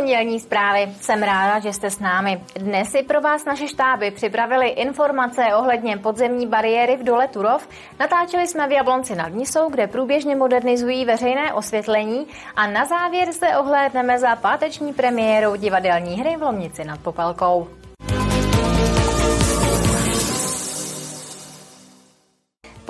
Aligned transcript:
Pondělní 0.00 0.40
zprávy. 0.40 0.88
Jsem 1.00 1.22
ráda, 1.22 1.58
že 1.58 1.72
jste 1.72 1.90
s 1.90 1.98
námi. 1.98 2.40
Dnes 2.54 2.88
si 2.90 3.02
pro 3.02 3.20
vás 3.20 3.44
naše 3.44 3.68
štáby 3.68 4.10
připravili 4.10 4.68
informace 4.68 5.42
ohledně 5.56 5.96
podzemní 5.96 6.46
bariéry 6.46 6.96
v 6.96 7.02
dole 7.02 7.28
Turov. 7.28 7.68
Natáčeli 7.98 8.48
jsme 8.48 8.68
v 8.68 8.72
Jablonci 8.72 9.14
nad 9.14 9.28
Nisou, 9.28 9.70
kde 9.70 9.86
průběžně 9.86 10.36
modernizují 10.36 11.04
veřejné 11.04 11.52
osvětlení 11.52 12.26
a 12.56 12.66
na 12.66 12.84
závěr 12.84 13.32
se 13.32 13.56
ohlédneme 13.56 14.18
za 14.18 14.36
páteční 14.36 14.92
premiérou 14.92 15.56
divadelní 15.56 16.20
hry 16.20 16.36
v 16.36 16.42
Lomnici 16.42 16.84
nad 16.84 17.00
Popelkou. 17.00 17.79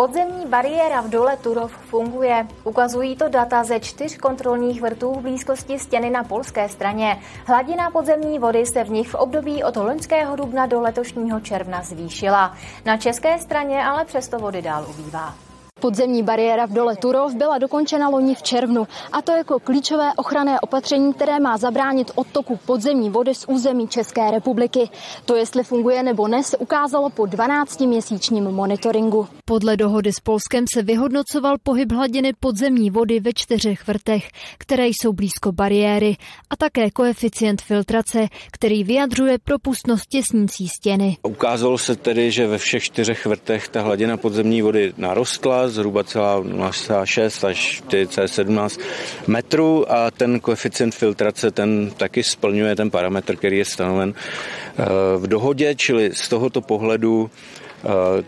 Podzemní 0.01 0.47
bariéra 0.47 1.01
v 1.01 1.09
dole 1.09 1.37
Turov 1.37 1.73
funguje. 1.73 2.47
Ukazují 2.65 3.17
to 3.17 3.29
data 3.29 3.65
ze 3.65 3.81
čtyř 3.81 4.17
kontrolních 4.17 4.83
vrtů 4.83 5.13
v 5.13 5.21
blízkosti 5.21 5.79
stěny 5.79 6.11
na 6.11 6.25
polské 6.25 6.69
straně. 6.69 7.21
Hladina 7.47 7.91
podzemní 7.91 8.39
vody 8.39 8.67
se 8.67 8.85
v 8.85 8.91
nich 8.91 9.09
v 9.09 9.15
období 9.15 9.65
od 9.65 9.77
loňského 9.77 10.37
dubna 10.37 10.67
do 10.67 10.81
letošního 10.81 11.41
června 11.41 11.83
zvýšila. 11.83 12.57
Na 12.85 12.97
české 12.97 13.39
straně 13.39 13.85
ale 13.85 14.05
přesto 14.05 14.39
vody 14.39 14.63
dál 14.63 14.87
ubývá. 14.91 15.35
Podzemní 15.81 16.23
bariéra 16.23 16.67
v 16.67 16.73
dole 16.73 16.97
Turov 16.97 17.35
byla 17.35 17.59
dokončena 17.59 18.09
loni 18.09 18.35
v 18.35 18.43
červnu 18.43 18.87
a 19.13 19.23
to 19.23 19.33
jako 19.33 19.59
klíčové 19.59 20.13
ochranné 20.17 20.61
opatření, 20.61 21.15
které 21.15 21.41
má 21.41 21.57
zabránit 21.57 22.11
odtoku 22.15 22.59
podzemní 22.67 23.11
vody 23.11 23.35
z 23.35 23.45
území 23.49 23.89
České 23.89 24.31
republiky. 24.31 24.91
To, 25.25 25.37
jestli 25.37 25.65
funguje 25.65 26.03
nebo 26.03 26.29
ne, 26.29 26.43
se 26.43 26.57
ukázalo 26.57 27.11
po 27.11 27.23
12-měsíčním 27.23 28.51
monitoringu. 28.51 29.29
Podle 29.51 29.77
dohody 29.77 30.13
s 30.13 30.21
Polskem 30.21 30.65
se 30.75 30.83
vyhodnocoval 30.83 31.57
pohyb 31.63 31.93
hladiny 31.93 32.33
podzemní 32.41 32.91
vody 32.91 33.21
ve 33.21 33.31
čtyřech 33.35 33.87
vrtech, 33.87 34.29
které 34.59 34.87
jsou 34.87 35.13
blízko 35.13 35.53
bariéry, 35.53 36.17
a 36.51 36.57
také 36.57 36.91
koeficient 36.91 37.63
filtrace, 37.63 38.29
který 38.53 38.85
vyjadřuje 38.85 39.39
propustnost 39.39 40.07
těsnící 40.07 40.69
stěny. 40.69 41.17
Ukázalo 41.23 41.79
se 41.79 41.97
tedy, 41.97 42.31
že 42.31 42.47
ve 42.47 42.59
všech 42.59 42.83
čtyřech 42.83 43.27
vrtech 43.27 43.69
ta 43.69 43.83
hladina 43.83 44.17
podzemní 44.17 44.63
vody 44.63 44.93
narostla 44.97 45.69
zhruba 45.69 46.05
celá 46.05 46.43
0,6 46.43 47.49
až 47.49 47.83
4,17 47.89 48.81
metrů 49.27 49.93
a 49.93 50.11
ten 50.11 50.41
koeficient 50.41 50.95
filtrace 50.95 51.51
ten 51.51 51.91
taky 51.97 52.23
splňuje 52.23 52.77
ten 52.77 52.91
parametr, 52.91 53.37
který 53.37 53.59
je 53.59 53.65
stanoven 53.65 54.15
eh, 54.15 54.85
v 55.17 55.27
dohodě, 55.27 55.75
čili 55.75 56.11
z 56.15 56.29
tohoto 56.29 56.61
pohledu 56.61 57.31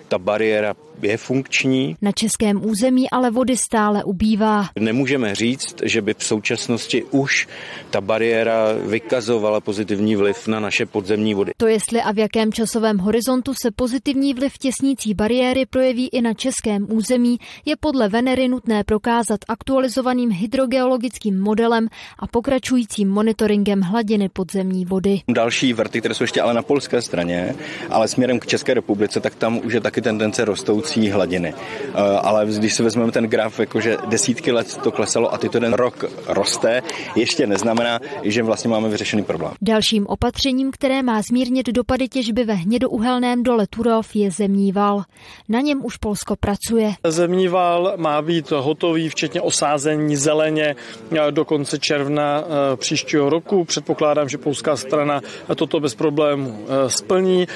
ta 0.09 0.19
bariéra 0.19 0.75
je 1.03 1.17
funkční. 1.17 1.97
Na 2.03 2.13
českém 2.13 2.67
území 2.67 3.11
ale 3.11 3.31
vody 3.31 3.57
stále 3.57 4.05
ubývá. 4.05 4.67
Nemůžeme 4.79 5.35
říct, 5.35 5.77
že 5.83 6.03
by 6.03 6.15
v 6.19 6.25
současnosti 6.25 7.05
už 7.05 7.49
ta 7.91 8.01
bariéra 8.01 8.73
vykazovala 8.87 9.61
pozitivní 9.61 10.17
vliv 10.17 10.49
na 10.49 10.61
naše 10.61 10.87
podzemní 10.87 11.35
vody. 11.35 11.53
To 11.57 11.67
jestli 11.67 12.03
a 12.03 12.13
v 12.13 12.19
jakém 12.19 12.53
časovém 12.53 12.99
horizontu 12.99 13.55
se 13.55 13.71
pozitivní 13.71 14.35
vliv 14.35 14.59
těsnící 14.59 15.15
bariéry 15.15 15.67
projeví 15.67 16.09
i 16.09 16.21
na 16.21 16.35
českém 16.35 16.87
území, 16.91 17.39
je 17.65 17.77
podle 17.77 18.09
Venery 18.09 18.49
nutné 18.49 18.85
prokázat 18.85 19.41
aktualizovaným 19.49 20.31
hydrogeologickým 20.31 21.41
modelem 21.41 21.89
a 22.19 22.27
pokračujícím 22.27 23.09
monitoringem 23.09 23.81
hladiny 23.81 24.29
podzemní 24.29 24.85
vody. 24.85 25.21
Další 25.29 25.73
vrty, 25.73 26.01
které 26.01 26.15
jsou 26.15 26.25
ještě 26.25 26.41
ale 26.41 26.55
na 26.55 26.63
polské 26.63 27.03
straně, 27.03 27.55
ale 27.91 28.09
směrem 28.09 28.39
k 28.39 28.47
České 28.47 28.75
republice, 28.75 29.21
tak 29.21 29.35
tam 29.43 29.61
už 29.65 29.73
je 29.73 29.81
taky 29.81 30.01
tendence 30.01 30.45
rostoucí 30.45 31.11
hladiny. 31.11 31.55
Eh, 31.55 31.93
ale 32.23 32.47
když 32.47 32.75
si 32.75 32.83
vezmeme 32.83 33.13
ten 33.13 33.27
graf, 33.27 33.59
jakože 33.59 33.97
desítky 34.07 34.53
let 34.53 34.77
to 34.83 34.91
klesalo 34.91 35.35
a 35.35 35.39
ty 35.39 35.49
to 35.49 35.61
ten 35.61 35.73
rok 35.73 36.05
roste, 36.27 36.83
ještě 37.17 37.47
neznamená, 37.47 37.99
že 38.23 38.43
vlastně 38.43 38.71
máme 38.71 38.89
vyřešený 38.89 39.25
problém. 39.25 39.53
Dalším 39.63 40.07
opatřením, 40.07 40.71
které 40.71 41.03
má 41.03 41.23
zmírnit 41.23 41.67
dopady 41.67 42.09
těžby 42.09 42.45
ve 42.45 42.55
hnědouhelném 42.55 43.43
dole 43.43 43.67
Turov, 43.67 44.17
je 44.17 44.31
zemní 44.31 44.73
val. 44.73 45.03
Na 45.49 45.61
něm 45.61 45.85
už 45.85 45.97
Polsko 45.97 46.37
pracuje. 46.37 46.95
Zemní 47.07 47.49
val 47.49 47.93
má 47.97 48.23
být 48.23 48.51
hotový, 48.51 49.09
včetně 49.09 49.41
osázení 49.41 50.17
zeleně 50.17 50.77
eh, 50.77 51.33
do 51.33 51.45
konce 51.45 51.79
června 51.79 52.45
eh, 52.45 52.77
příštího 52.77 53.31
roku. 53.31 53.65
Předpokládám, 53.65 54.29
že 54.29 54.39
polská 54.39 54.77
strana 54.77 55.21
toto 55.57 55.81
bez 55.81 55.95
problémů 55.95 56.67
splní 56.87 57.49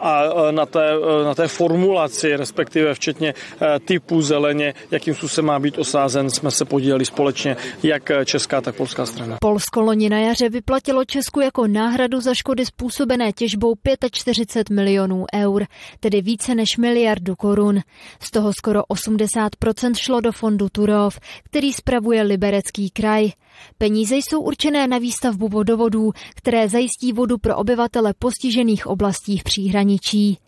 a 0.00 0.24
na 0.50 0.66
té, 0.66 0.92
na 1.24 1.34
té 1.34 1.48
formulaci, 1.48 2.36
respektive 2.36 2.94
včetně 2.94 3.34
eh, 3.60 3.78
typu 3.78 4.22
zeleně, 4.22 4.74
jakým 4.90 5.14
způsobem 5.14 5.46
má 5.46 5.58
být 5.58 5.78
osázen, 5.78 6.30
jsme 6.30 6.50
se 6.50 6.64
podíleli 6.64 7.04
společně, 7.04 7.56
jak 7.82 8.10
česká, 8.24 8.60
tak 8.60 8.74
polská 8.74 9.06
strana. 9.06 9.36
Polsko 9.40 9.80
loni 9.80 10.08
na 10.08 10.18
jaře 10.18 10.48
vyplatilo 10.48 11.04
Česku 11.04 11.40
jako 11.40 11.66
náhradu 11.66 12.20
za 12.20 12.34
škody 12.34 12.66
způsobené 12.66 13.32
těžbou 13.32 13.74
45 14.12 14.76
milionů 14.76 15.24
eur, 15.34 15.66
tedy 16.00 16.22
více 16.22 16.54
než 16.54 16.76
miliardu 16.76 17.36
korun. 17.36 17.80
Z 18.20 18.30
toho 18.30 18.52
skoro 18.52 18.82
80% 18.82 19.94
šlo 19.94 20.20
do 20.20 20.32
fondu 20.32 20.68
Turov, 20.68 21.18
který 21.44 21.72
spravuje 21.72 22.22
Liberecký 22.22 22.90
kraj. 22.90 23.30
Peníze 23.78 24.16
jsou 24.16 24.40
určené 24.40 24.86
na 24.86 24.98
výstavbu 24.98 25.48
vodovodů, 25.48 26.12
které 26.34 26.68
zajistí 26.68 27.12
vodu 27.12 27.38
pro 27.38 27.56
obyvatele 27.56 28.14
postižených 28.18 28.86
oblastí 28.86 29.38
v 29.38 29.44
příhraničí. 29.44 30.38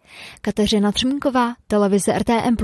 Kateřina 0.41 0.93
Třmínková, 0.93 1.55
televize 1.67 2.19
RTM+. 2.19 2.57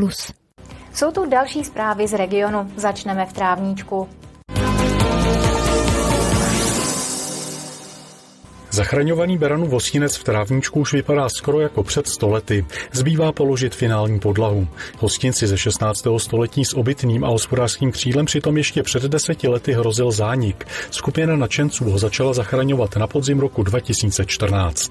Jsou 0.94 1.10
tu 1.10 1.26
další 1.26 1.64
zprávy 1.64 2.08
z 2.08 2.12
regionu. 2.12 2.72
Začneme 2.76 3.26
v 3.26 3.32
Trávníčku. 3.32 4.08
Zachraňovaný 8.76 9.38
Beranův 9.38 9.70
Hostinec 9.70 10.16
v 10.16 10.24
Trávníčku 10.24 10.80
už 10.80 10.92
vypadá 10.92 11.28
skoro 11.28 11.60
jako 11.60 11.82
před 11.82 12.08
stolety. 12.08 12.64
Zbývá 12.92 13.32
položit 13.32 13.74
finální 13.74 14.20
podlahu. 14.20 14.68
Hostinci 14.98 15.46
ze 15.46 15.58
16. 15.58 16.06
století 16.16 16.64
s 16.64 16.76
obytným 16.76 17.24
a 17.24 17.28
hospodářským 17.28 17.92
křídlem 17.92 18.26
přitom 18.26 18.56
ještě 18.56 18.82
před 18.82 19.02
deseti 19.02 19.48
lety 19.48 19.72
hrozil 19.72 20.10
zánik. 20.12 20.66
Skupina 20.90 21.36
nadšenců 21.36 21.84
ho 21.84 21.98
začala 21.98 22.32
zachraňovat 22.32 22.96
na 22.96 23.06
podzim 23.06 23.40
roku 23.40 23.62
2014. 23.62 24.90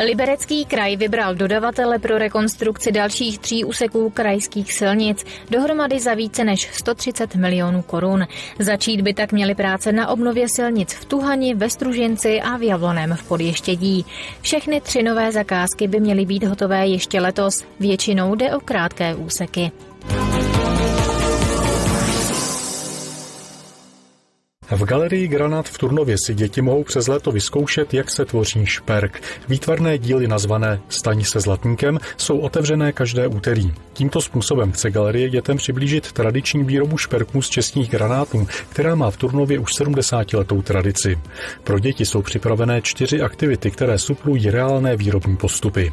Liberecký 0.00 0.64
kraj 0.64 0.96
vybral 0.96 1.34
dodavatele 1.34 1.98
pro 1.98 2.18
rekonstrukci 2.18 2.92
dalších 2.92 3.38
tří 3.38 3.64
úseků 3.64 4.10
krajských 4.10 4.72
silnic, 4.72 5.24
dohromady 5.50 6.00
za 6.00 6.14
více 6.14 6.44
než 6.44 6.70
130 6.72 7.34
milionů 7.34 7.82
korun. 7.82 8.26
Začít 8.58 9.00
by 9.00 9.14
tak 9.14 9.32
měly 9.32 9.54
práce 9.54 9.92
na 9.92 10.08
obnově 10.08 10.48
silnic 10.48 10.94
v 10.94 11.04
Tuhani, 11.04 11.54
ve 11.54 11.70
Stružinci 11.70 12.40
a 12.40 12.56
v 12.56 12.62
Javlonem 12.62 13.16
v 13.16 13.28
Podještědí. 13.28 14.06
Všechny 14.40 14.80
tři 14.80 15.02
nové 15.02 15.32
zakázky 15.32 15.88
by 15.88 16.00
měly 16.00 16.26
být 16.26 16.44
hotové 16.44 16.86
ještě 16.86 17.20
letos. 17.20 17.64
Většinou 17.80 18.34
jde 18.34 18.56
o 18.56 18.60
krátké 18.60 19.14
úseky. 19.14 19.72
V 24.70 24.84
galerii 24.84 25.28
Granát 25.28 25.68
v 25.68 25.78
Turnově 25.78 26.18
si 26.18 26.34
děti 26.34 26.62
mohou 26.62 26.84
přes 26.84 27.08
léto 27.08 27.32
vyzkoušet, 27.32 27.94
jak 27.94 28.10
se 28.10 28.24
tvoří 28.24 28.66
šperk. 28.66 29.22
Výtvarné 29.48 29.98
díly 29.98 30.28
nazvané 30.28 30.80
Staň 30.88 31.24
se 31.24 31.40
zlatníkem 31.40 31.98
jsou 32.16 32.38
otevřené 32.38 32.92
každé 32.92 33.26
úterý. 33.26 33.72
Tímto 33.92 34.20
způsobem 34.20 34.72
chce 34.72 34.90
galerie 34.90 35.30
dětem 35.30 35.56
přiblížit 35.56 36.12
tradiční 36.12 36.64
výrobu 36.64 36.98
šperků 36.98 37.42
z 37.42 37.48
českých 37.48 37.90
granátů, 37.90 38.46
která 38.68 38.94
má 38.94 39.10
v 39.10 39.16
Turnově 39.16 39.58
už 39.58 39.74
70 39.74 40.32
letou 40.32 40.62
tradici. 40.62 41.18
Pro 41.64 41.78
děti 41.78 42.06
jsou 42.06 42.22
připravené 42.22 42.82
čtyři 42.82 43.20
aktivity, 43.20 43.70
které 43.70 43.98
suplují 43.98 44.50
reálné 44.50 44.96
výrobní 44.96 45.36
postupy. 45.36 45.92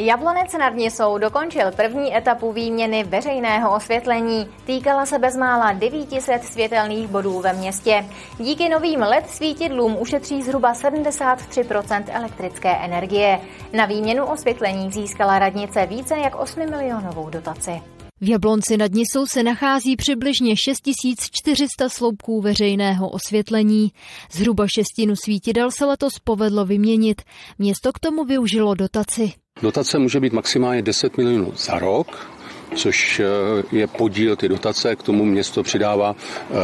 Jablonec 0.00 0.52
nad 0.52 0.74
Nisou 0.74 1.18
dokončil 1.18 1.72
první 1.76 2.16
etapu 2.16 2.52
výměny 2.52 3.04
veřejného 3.04 3.76
osvětlení. 3.76 4.46
Týkala 4.66 5.06
se 5.06 5.18
bezmála 5.18 5.72
900 5.72 6.44
světelných 6.44 7.08
bodů 7.08 7.40
ve 7.40 7.52
městě. 7.52 8.04
Díky 8.38 8.68
novým 8.68 9.00
LED 9.00 9.30
svítidlům 9.30 9.96
ušetří 10.00 10.42
zhruba 10.42 10.72
73% 10.72 12.04
elektrické 12.08 12.76
energie. 12.76 13.40
Na 13.72 13.86
výměnu 13.86 14.26
osvětlení 14.26 14.92
získala 14.92 15.38
radnice 15.38 15.86
více 15.86 16.18
jak 16.18 16.34
8 16.34 16.70
milionovou 16.70 17.30
dotaci. 17.30 17.82
V 18.20 18.28
Jablonci 18.28 18.76
nad 18.76 18.92
Nisou 18.92 19.26
se 19.26 19.42
nachází 19.42 19.96
přibližně 19.96 20.56
6400 20.56 21.88
sloupků 21.88 22.40
veřejného 22.40 23.08
osvětlení. 23.08 23.92
Zhruba 24.32 24.66
šestinu 24.68 25.14
svítidel 25.24 25.70
se 25.70 25.84
letos 25.84 26.18
povedlo 26.24 26.64
vyměnit. 26.64 27.22
Město 27.58 27.92
k 27.92 27.98
tomu 27.98 28.24
využilo 28.24 28.74
dotaci. 28.74 29.32
Dotace 29.62 29.98
může 29.98 30.20
být 30.20 30.32
maximálně 30.32 30.82
10 30.82 31.16
milionů 31.16 31.52
za 31.56 31.78
rok, 31.78 32.30
což 32.74 33.20
eh, 33.20 33.24
je 33.72 33.86
podíl 33.86 34.36
ty 34.36 34.48
dotace, 34.48 34.96
k 34.96 35.02
tomu 35.02 35.24
město 35.24 35.62
přidává 35.62 36.16
eh, 36.16 36.54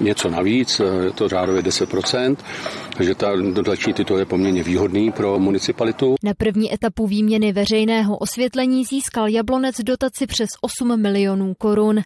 něco 0.00 0.30
navíc, 0.30 0.80
je 1.04 1.10
to 1.10 1.28
řádově 1.28 1.62
10%. 1.62 2.36
Takže 2.98 3.14
ta 3.14 3.36
dotační 3.36 3.92
titul 3.92 4.18
je 4.18 4.24
poměrně 4.24 4.62
výhodný 4.62 5.12
pro 5.12 5.38
municipalitu. 5.38 6.14
Na 6.22 6.34
první 6.34 6.74
etapu 6.74 7.06
výměny 7.06 7.52
veřejného 7.52 8.16
osvětlení 8.16 8.84
získal 8.84 9.28
Jablonec 9.28 9.80
dotaci 9.80 10.26
přes 10.26 10.48
8 10.60 11.02
milionů 11.02 11.54
korun. 11.54 12.00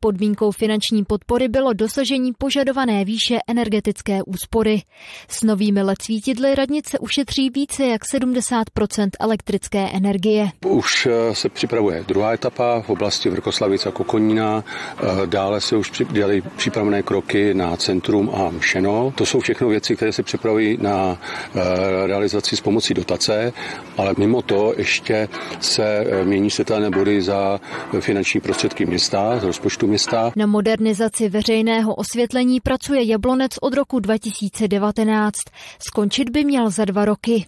Podmínkou 0.00 0.50
finanční 0.50 1.04
podpory 1.04 1.48
bylo 1.48 1.72
dosažení 1.72 2.32
požadované 2.38 3.04
výše 3.04 3.38
energetické 3.48 4.22
úspory. 4.22 4.82
S 5.28 5.42
novými 5.42 5.82
LED 5.82 6.02
svítidly 6.02 6.54
radnice 6.54 6.98
ušetří 6.98 7.50
více 7.50 7.86
jak 7.86 8.02
70% 8.14 9.08
elektrické 9.20 9.88
energie. 9.92 10.48
Už 10.66 11.06
eh, 11.06 11.34
se 11.34 11.48
připravuje 11.48 12.04
druhá 12.08 12.32
etapa 12.32 12.80
v 12.80 12.90
oblasti 12.90 13.30
Vrkoslavic 13.30 13.86
a 13.86 13.90
Kokonína. 13.90 14.64
Eh, 14.64 15.26
dále 15.26 15.60
se 15.60 15.76
už 15.76 15.92
dělají 16.10 16.42
přípravné 16.56 17.02
kroky 17.02 17.54
na 17.54 17.76
centrum 17.76 18.30
a 18.34 18.50
Mšeno. 18.50 19.12
To 19.16 19.26
jsou 19.26 19.40
všechno 19.40 19.68
věci, 19.68 19.96
které 19.96 20.12
se 20.12 20.22
připravují 20.22 20.37
na 20.80 21.18
eh, 21.54 22.06
realizaci 22.06 22.56
s 22.56 22.60
pomocí 22.60 22.94
dotace, 22.94 23.52
ale 23.96 24.14
mimo 24.18 24.42
to 24.42 24.74
ještě 24.76 25.28
se 25.60 26.04
mění 26.24 26.50
světelné 26.50 26.90
body 26.90 27.22
za 27.22 27.60
finanční 28.00 28.40
prostředky 28.40 28.86
města, 28.86 29.38
z 29.38 29.44
rozpočtu 29.44 29.86
města. 29.86 30.32
Na 30.36 30.46
modernizaci 30.46 31.28
veřejného 31.28 31.94
osvětlení 31.94 32.60
pracuje 32.60 33.04
Jablonec 33.04 33.52
od 33.60 33.74
roku 33.74 34.00
2019. 34.00 35.38
Skončit 35.78 36.30
by 36.30 36.44
měl 36.44 36.70
za 36.70 36.84
dva 36.84 37.04
roky. 37.04 37.46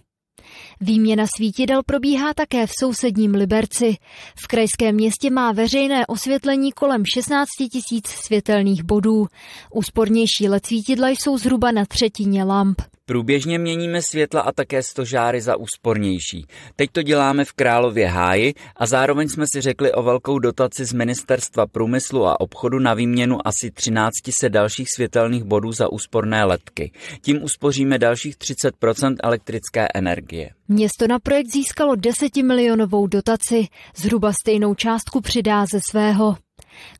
Výměna 0.81 1.27
svítidel 1.37 1.83
probíhá 1.87 2.35
také 2.35 2.67
v 2.67 2.71
sousedním 2.79 3.35
Liberci. 3.35 3.97
V 4.37 4.47
krajském 4.47 4.95
městě 4.95 5.31
má 5.31 5.53
veřejné 5.53 6.07
osvětlení 6.07 6.73
kolem 6.73 7.03
16 7.15 7.49
tisíc 7.73 8.09
světelných 8.09 8.83
bodů. 8.83 9.27
Úspornější 9.75 10.49
LED 10.49 10.67
svítidla 10.67 11.09
jsou 11.09 11.39
zhruba 11.39 11.71
na 11.73 11.85
třetině 11.85 12.45
lamp. 12.45 12.83
Průběžně 13.11 13.59
měníme 13.59 14.03
světla 14.03 14.41
a 14.41 14.53
také 14.53 14.83
stožáry 14.83 15.41
za 15.41 15.57
úspornější. 15.57 16.47
Teď 16.77 16.91
to 16.93 17.03
děláme 17.03 17.45
v 17.45 17.53
Králově 17.53 18.07
háji 18.07 18.55
a 18.77 18.87
zároveň 18.87 19.29
jsme 19.29 19.45
si 19.53 19.61
řekli 19.61 19.93
o 19.93 20.03
velkou 20.03 20.39
dotaci 20.39 20.85
z 20.85 20.93
Ministerstva 20.93 21.67
průmyslu 21.67 22.27
a 22.27 22.41
obchodu 22.41 22.79
na 22.79 22.95
výměnu 22.95 23.47
asi 23.47 23.71
13 23.71 24.13
se 24.41 24.49
dalších 24.49 24.87
světelných 24.95 25.45
bodů 25.45 25.73
za 25.73 25.93
úsporné 25.93 26.45
letky. 26.45 26.93
Tím 27.23 27.43
uspoříme 27.43 27.99
dalších 27.99 28.37
30% 28.37 29.17
elektrické 29.23 29.89
energie. 29.95 30.51
Město 30.69 31.07
na 31.07 31.19
projekt 31.19 31.51
získalo 31.53 31.95
10 31.97 32.37
milionovou 32.37 33.07
dotaci, 33.07 33.67
zhruba 33.97 34.33
stejnou 34.33 34.75
částku 34.75 35.21
přidá 35.21 35.67
ze 35.67 35.81
svého. 35.91 36.37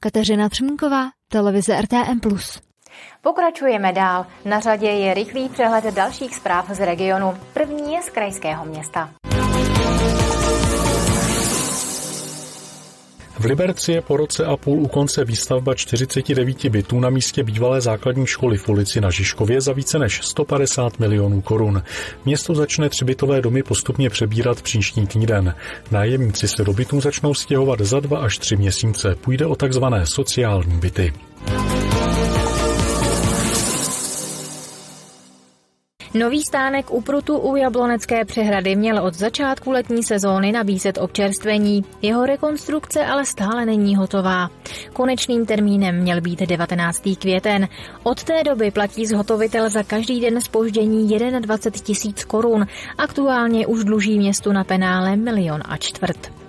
Kateřina 0.01 0.49
Třmínková, 0.49 1.11
televize 1.29 1.83
RTM+. 1.83 2.21
Pokračujeme 3.23 3.93
dál. 3.93 4.27
Na 4.45 4.61
řadě 4.61 4.89
je 4.89 5.15
rychlý 5.15 5.49
přehled 5.49 5.85
dalších 5.85 6.35
zpráv 6.35 6.71
z 6.71 6.81
regionu. 6.81 7.37
První 7.55 7.93
je 7.95 8.03
z 8.03 8.11
krajského 8.11 8.65
města. 8.65 9.11
V 13.41 13.45
Liberci 13.45 13.93
je 13.93 14.01
po 14.01 14.17
roce 14.17 14.45
a 14.45 14.57
půl 14.57 14.83
u 14.83 14.89
konce 14.89 15.25
výstavba 15.25 15.75
49 15.75 16.65
bytů 16.65 17.01
na 17.01 17.11
místě 17.11 17.43
bývalé 17.43 17.81
základní 17.81 18.27
školy 18.27 18.57
v 18.59 18.69
ulici 18.69 19.01
na 19.01 19.11
Žižkově 19.11 19.61
za 19.61 19.73
více 19.73 19.99
než 19.99 20.21
150 20.23 20.99
milionů 20.99 21.41
korun. 21.41 21.83
Město 22.25 22.55
začne 22.55 22.89
tři 22.89 23.05
bytové 23.05 23.41
domy 23.41 23.63
postupně 23.63 24.11
přebírat 24.11 24.63
příští 24.63 25.07
týden. 25.07 25.55
Nájemníci 25.91 26.49
se 26.49 26.65
do 26.65 26.73
bytů 26.73 27.01
začnou 27.01 27.35
stěhovat 27.35 27.81
za 27.81 28.01
dva 28.01 28.19
až 28.19 28.39
tři 28.39 28.57
měsíce. 28.57 29.15
Půjde 29.15 29.47
o 29.47 29.57
takzvané 29.57 30.07
sociální 30.07 30.79
byty. 30.79 31.13
Nový 36.15 36.43
stánek 36.43 36.91
u 36.91 37.01
Prutu 37.01 37.39
u 37.39 37.57
Jablonecké 37.57 38.25
přehrady 38.25 38.77
měl 38.77 39.05
od 39.07 39.15
začátku 39.15 39.71
letní 39.71 40.03
sezóny 40.03 40.53
nabízet 40.53 40.99
občerstvení. 40.99 41.85
Jeho 42.03 42.27
rekonstrukce 42.27 43.07
ale 43.07 43.27
stále 43.27 43.67
není 43.67 43.97
hotová. 43.97 44.51
Konečným 44.93 45.47
termínem 45.47 46.01
měl 46.01 46.21
být 46.21 46.41
19. 46.41 47.03
květen. 47.19 47.69
Od 48.03 48.25
té 48.25 48.45
doby 48.45 48.71
platí 48.71 49.07
zhotovitel 49.07 49.71
za 49.71 49.83
každý 49.83 50.21
den 50.21 50.41
spoždění 50.41 51.19
21 51.41 51.87
tisíc 51.87 52.25
korun. 52.25 52.67
Aktuálně 52.99 53.67
už 53.67 53.85
dluží 53.85 54.19
městu 54.19 54.53
na 54.53 54.65
penále 54.65 55.17
milion 55.17 55.61
a 55.69 55.77
čtvrt. 55.77 56.40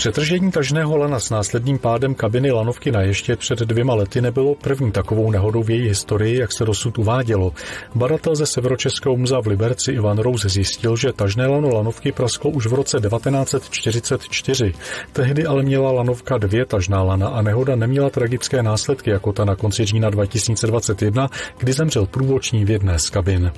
Přetržení 0.00 0.50
tažného 0.50 0.96
lana 0.96 1.20
s 1.20 1.30
následným 1.30 1.78
pádem 1.78 2.14
kabiny 2.14 2.50
lanovky 2.50 2.92
na 2.92 3.02
ještě 3.02 3.36
před 3.36 3.58
dvěma 3.58 3.94
lety 3.94 4.20
nebylo 4.20 4.54
první 4.54 4.92
takovou 4.92 5.30
nehodou 5.30 5.62
v 5.62 5.70
její 5.70 5.88
historii, 5.88 6.38
jak 6.38 6.52
se 6.52 6.64
dosud 6.64 6.98
uvádělo. 6.98 7.52
Badatel 7.94 8.34
ze 8.34 8.46
Severočeského 8.46 9.16
muzea 9.16 9.40
v 9.40 9.46
Liberci 9.46 9.92
Ivan 9.92 10.18
Rous 10.18 10.44
zjistil, 10.46 10.96
že 10.96 11.12
tažné 11.12 11.46
lano 11.46 11.68
lanovky 11.68 12.12
prasklo 12.12 12.50
už 12.50 12.66
v 12.66 12.74
roce 12.74 13.00
1944. 13.00 14.72
Tehdy 15.12 15.46
ale 15.46 15.62
měla 15.62 15.92
lanovka 15.92 16.38
dvě 16.38 16.66
tažná 16.66 17.02
lana 17.02 17.28
a 17.28 17.42
nehoda 17.42 17.76
neměla 17.76 18.10
tragické 18.10 18.62
následky 18.62 19.10
jako 19.10 19.32
ta 19.32 19.44
na 19.44 19.56
konci 19.56 19.84
října 19.84 20.10
2021, 20.10 21.28
kdy 21.58 21.72
zemřel 21.72 22.06
průvoční 22.06 22.64
v 22.64 22.70
jedné 22.70 22.98
z 22.98 23.10
kabin. 23.10 23.52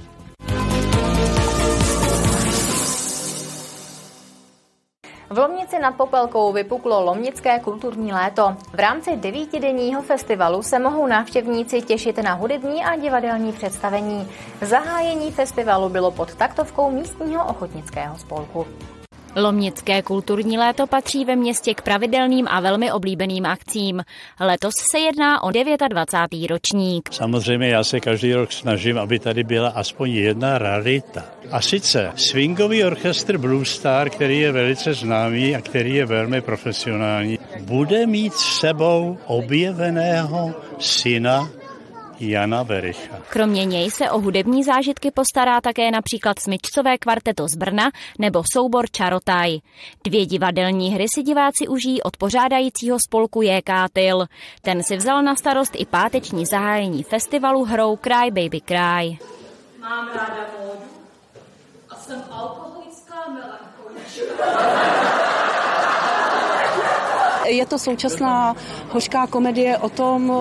V 5.32 5.38
Lomnici 5.38 5.78
nad 5.78 5.94
Popelkou 5.96 6.52
vypuklo 6.52 7.04
Lomnické 7.04 7.58
kulturní 7.58 8.12
léto. 8.12 8.56
V 8.72 8.78
rámci 8.78 9.16
devítidenního 9.16 10.02
festivalu 10.02 10.62
se 10.62 10.78
mohou 10.78 11.06
návštěvníci 11.06 11.82
těšit 11.82 12.18
na 12.18 12.34
hudební 12.34 12.84
a 12.84 12.96
divadelní 12.96 13.52
představení. 13.52 14.28
Zahájení 14.60 15.32
festivalu 15.32 15.88
bylo 15.88 16.10
pod 16.10 16.34
taktovkou 16.34 16.90
místního 16.90 17.46
ochotnického 17.46 18.18
spolku. 18.18 18.66
Lomnické 19.36 20.02
kulturní 20.02 20.58
léto 20.58 20.86
patří 20.86 21.24
ve 21.24 21.36
městě 21.36 21.74
k 21.74 21.82
pravidelným 21.82 22.48
a 22.48 22.60
velmi 22.60 22.92
oblíbeným 22.92 23.46
akcím. 23.46 24.02
Letos 24.40 24.74
se 24.90 24.98
jedná 24.98 25.42
o 25.42 25.50
29. 25.50 26.50
ročník. 26.50 27.08
Samozřejmě 27.12 27.68
já 27.68 27.84
se 27.84 28.00
každý 28.00 28.34
rok 28.34 28.52
snažím, 28.52 28.98
aby 28.98 29.18
tady 29.18 29.44
byla 29.44 29.68
aspoň 29.68 30.10
jedna 30.10 30.58
rarita. 30.58 31.24
A 31.50 31.60
sice 31.60 32.12
swingový 32.16 32.84
orchestr 32.84 33.38
Blue 33.38 33.64
Star, 33.64 34.10
který 34.10 34.40
je 34.40 34.52
velice 34.52 34.94
známý 34.94 35.56
a 35.56 35.60
který 35.60 35.94
je 35.94 36.06
velmi 36.06 36.40
profesionální, 36.40 37.38
bude 37.60 38.06
mít 38.06 38.32
s 38.34 38.60
sebou 38.60 39.18
objeveného 39.26 40.54
syna 40.78 41.50
Jana 42.22 42.62
Vericha. 42.62 43.16
Kromě 43.28 43.64
něj 43.64 43.90
se 43.90 44.10
o 44.10 44.20
hudební 44.20 44.64
zážitky 44.64 45.10
postará 45.10 45.60
také 45.60 45.90
například 45.90 46.38
smyčcové 46.38 46.98
kvarteto 46.98 47.48
z 47.48 47.54
Brna 47.54 47.90
nebo 48.18 48.42
soubor 48.52 48.90
Čarotaj. 48.90 49.58
Dvě 50.04 50.26
divadelní 50.26 50.90
hry 50.94 51.06
si 51.14 51.22
diváci 51.22 51.68
užijí 51.68 52.02
od 52.02 52.16
pořádajícího 52.16 52.98
spolku 53.08 53.42
JK 53.42 53.70
Tyl. 53.92 54.26
Ten 54.62 54.82
si 54.82 54.96
vzal 54.96 55.22
na 55.22 55.36
starost 55.36 55.72
i 55.76 55.86
páteční 55.86 56.46
zahájení 56.46 57.02
festivalu 57.02 57.64
hrou 57.64 57.96
Cry 57.96 58.30
Baby 58.30 58.60
Cry. 58.60 59.18
Mám 59.80 60.08
ráda 60.08 60.46
módu 60.60 60.80
a 61.90 61.96
jsem 61.96 62.22
alkoholická 62.30 63.14
melancholička. 63.28 64.34
Je 67.46 67.66
to 67.66 67.78
současná 67.78 68.54
hořká 68.90 69.26
komedie 69.26 69.78
o 69.78 69.88
tom, 69.88 70.32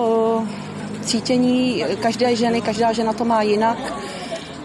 cítění 1.02 1.84
každé 2.00 2.36
ženy, 2.36 2.60
každá 2.60 2.92
žena 2.92 3.12
to 3.12 3.24
má 3.24 3.42
jinak 3.42 3.78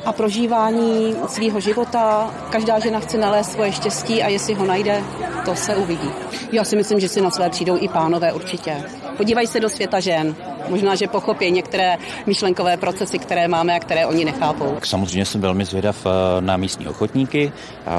a 0.06 0.12
prožívání 0.12 1.16
svého 1.28 1.60
života. 1.60 2.34
Každá 2.50 2.80
žena 2.80 3.00
chce 3.00 3.18
nalézt 3.18 3.52
svoje 3.52 3.72
štěstí 3.72 4.24
a 4.24 4.28
jestli 4.28 4.54
ho 4.54 4.66
najde, 4.66 5.04
to 5.46 5.56
se 5.56 5.76
uvidí. 5.76 6.10
Já 6.52 6.64
si 6.64 6.76
myslím, 6.76 7.00
že 7.00 7.10
si 7.10 7.22
na 7.22 7.32
své 7.32 7.50
přijdou 7.50 7.78
i 7.80 7.88
pánové 7.88 8.34
určitě. 8.34 8.84
Podívají 9.18 9.48
se 9.48 9.60
do 9.60 9.70
světa 9.70 10.00
žen. 10.00 10.36
Možná, 10.70 10.96
že 10.96 11.08
pochopí 11.08 11.52
některé 11.52 11.98
myšlenkové 12.26 12.78
procesy, 12.78 13.20
které 13.20 13.48
máme 13.48 13.76
a 13.76 13.80
které 13.80 14.06
oni 14.06 14.26
nechápou. 14.26 14.78
Samozřejmě 14.84 15.26
jsem 15.26 15.42
velmi 15.42 15.66
zvědav 15.66 16.06
eh, 16.06 16.42
na 16.42 16.58
místní 16.58 16.88
ochotníky. 16.88 17.52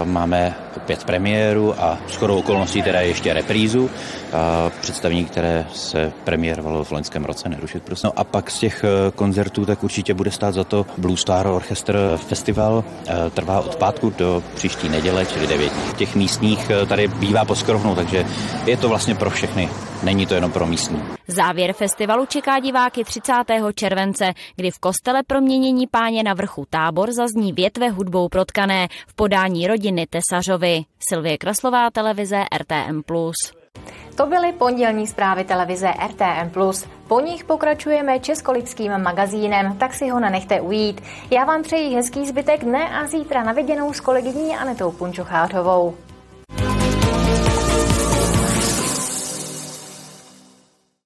Máme 0.05 0.55
pět 0.87 1.05
premiéru 1.05 1.75
a 1.79 1.99
skoro 2.09 2.37
okolností 2.37 2.83
teda 2.83 3.01
ještě 3.01 3.33
reprízu. 3.33 3.91
Představení, 4.81 5.25
které 5.25 5.67
se 5.73 6.13
premiérovalo 6.25 6.85
v 6.85 6.93
loňském 6.93 7.25
roce, 7.25 7.49
nerušit 7.49 7.83
prosím. 7.83 8.11
A 8.17 8.25
pak 8.25 8.51
z 8.51 8.59
těch 8.59 8.85
eh, 8.85 9.11
koncertů 9.15 9.67
tak 9.67 9.85
určitě 9.85 10.15
bude 10.15 10.31
stát 10.31 10.55
za 10.55 10.65
to 10.65 10.87
Blue 10.99 11.17
Star 11.17 11.47
Orchestra 11.47 11.99
Festival. 12.17 12.85
Eh, 13.07 13.31
trvá 13.31 13.61
od 13.61 13.77
pátku 13.77 14.13
do 14.19 14.43
příští 14.55 14.89
neděle, 14.89 15.27
čili 15.27 15.47
devět. 15.47 15.73
Těch 15.97 16.15
místních 16.15 16.71
tady 16.89 17.09
bývá 17.09 17.45
poskrovnou, 17.45 17.95
takže 17.95 18.25
je 18.67 18.77
to 18.77 18.89
vlastně 18.89 19.15
pro 19.15 19.31
všechny. 19.31 19.69
Není 20.03 20.27
to 20.27 20.35
jenom 20.35 20.53
pro 20.53 20.67
místní. 20.67 21.03
Závěr 21.29 21.73
festivalu 21.73 22.27
čeká 22.27 22.61
diváky 22.61 23.05
30. 23.05 23.33
července, 23.75 24.33
kdy 24.57 24.71
v 24.71 24.79
kostele 24.79 25.23
proměnění 25.27 25.87
páně 25.87 26.23
na 26.23 26.35
vrchu 26.35 26.65
tábor 26.71 27.13
zazní 27.13 27.53
větve 27.53 27.89
hudbou 27.89 28.29
protkané 28.29 28.89
v 29.07 29.15
podání 29.15 29.67
rodiny 29.67 30.07
Tesařovi. 30.07 30.83
Silvie 30.99 31.39
Kraslová, 31.39 31.91
televize 31.91 32.45
RTM+. 32.57 33.03
To 34.17 34.27
byly 34.27 34.53
pondělní 34.53 35.07
zprávy 35.07 35.45
televize 35.45 35.89
RTM+. 36.07 36.71
Po 37.09 37.21
nich 37.21 37.45
pokračujeme 37.45 38.21
českolipským 38.21 38.99
magazínem, 38.99 39.77
tak 39.79 39.95
si 39.95 40.09
ho 40.09 40.21
nenechte 40.21 40.61
ujít. 40.61 41.01
Já 41.31 41.45
vám 41.45 41.63
přeji 41.63 41.95
hezký 41.95 42.27
zbytek 42.27 42.65
dne 42.65 42.89
a 42.89 43.07
zítra 43.07 43.43
na 43.43 43.53
viděnou 43.53 43.93
s 43.93 44.01
kolegyní 44.01 44.57
Anetou 44.57 44.93
Punčochářovou. 44.93 45.95